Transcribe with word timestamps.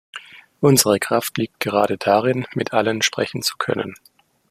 Unsere 0.61 0.99
Kraft 0.99 1.37
liegt 1.37 1.59
gerade 1.59 1.95
darin, 1.99 2.47
mit 2.55 2.73
allen 2.73 3.03
sprechen 3.03 3.43
zu 3.43 3.53
können. 3.59 3.93